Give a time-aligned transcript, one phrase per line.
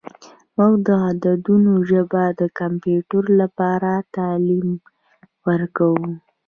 [0.57, 4.69] موږ د عددونو ژبه د کمپیوټر لپاره تعلیم
[5.47, 6.07] ورکوو.